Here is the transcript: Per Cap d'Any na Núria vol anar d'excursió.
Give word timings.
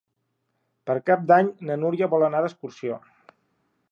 Per 0.89 0.95
Cap 1.09 1.27
d'Any 1.33 1.51
na 1.69 1.77
Núria 1.83 2.09
vol 2.15 2.27
anar 2.29 2.43
d'excursió. 2.45 3.01